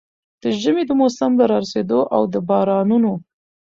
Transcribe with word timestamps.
د 0.41 0.43
ژمي 0.61 0.83
د 0.87 0.91
موسم 0.99 1.31
له 1.39 1.45
را 1.51 1.57
رسېدو 1.63 1.99
او 2.15 2.21
د 2.33 2.35
بارانونو 2.47 3.11